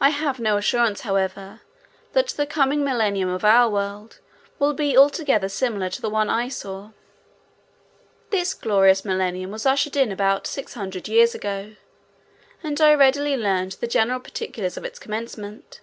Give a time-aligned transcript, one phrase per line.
[0.00, 1.60] I have no assurance, however,
[2.12, 4.20] that the coming Millennium of our world
[4.60, 6.92] will be altogether similar to the one I saw.
[8.30, 11.74] This glorious Millennium was ushered in about six hundred years ago,
[12.62, 15.80] and I readily learned the general particulars of its commencement.